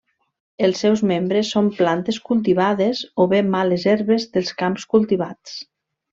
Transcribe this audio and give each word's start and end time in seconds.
Els 0.67 0.79
seus 0.85 1.03
membres 1.11 1.51
són 1.55 1.67
plantes 1.81 2.17
cultivades 2.29 3.03
o 3.25 3.29
bé 3.35 3.43
males 3.57 3.87
herbes 3.93 4.27
dels 4.39 4.53
camps 4.65 4.89
cultivats. 4.97 5.63